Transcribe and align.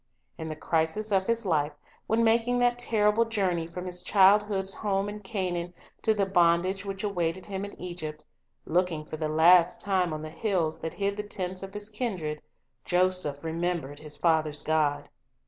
In 0.39 0.49
the 0.49 0.55
crisis 0.55 1.11
of 1.11 1.27
his 1.27 1.45
life, 1.45 1.73
when 2.07 2.23
making 2.23 2.57
that 2.57 2.79
terrible 2.79 3.23
journey 3.23 3.67
from 3.67 3.85
his 3.85 4.01
childhood's 4.01 4.73
home 4.73 5.07
in 5.07 5.19
Canaan 5.19 5.75
to 6.01 6.15
the 6.15 6.25
bondage 6.25 6.83
which 6.83 7.03
awaited 7.03 7.45
him 7.45 7.63
in 7.63 7.79
Egypt, 7.79 8.25
looking 8.65 9.05
for 9.05 9.17
the 9.17 9.29
last 9.29 9.79
time 9.79 10.11
on 10.11 10.23
the 10.23 10.31
hills 10.31 10.79
that 10.79 10.95
hid 10.95 11.17
the 11.17 11.21
tents 11.21 11.61
of 11.61 11.75
his 11.75 11.87
kindred, 11.87 12.41
Joseph 12.83 13.43
remembered 13.43 13.99
his 13.99 14.17
father's 14.17 14.63
God. 14.63 15.07